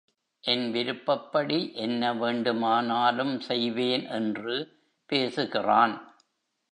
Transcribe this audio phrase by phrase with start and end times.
[0.43, 4.55] என் விருப்பப்படி என்ன வேண்டுமானாலும் செய்வேன் என்று
[5.09, 5.95] பேசுகிறான்.